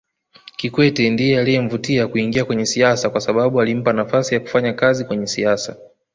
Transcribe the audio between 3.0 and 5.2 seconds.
kwasababu alimpa nafasi ya kufanya kazi